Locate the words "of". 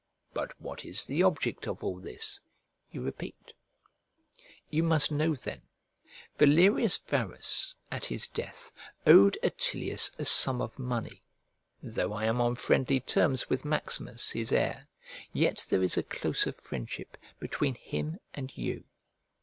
1.67-1.83, 10.59-10.79